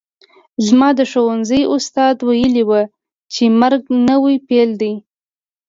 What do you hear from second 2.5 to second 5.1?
وو چې مرګ نوی پیل دی